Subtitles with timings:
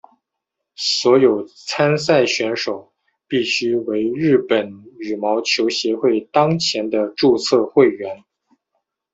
[0.73, 2.91] 所有参赛选手
[3.27, 8.23] 必须为日本羽毛球协会当前的注册会员。